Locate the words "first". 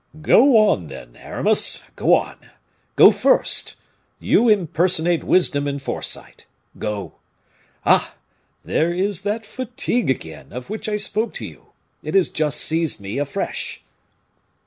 3.11-3.75